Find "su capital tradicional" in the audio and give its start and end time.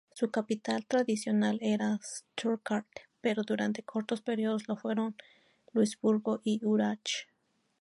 0.15-1.59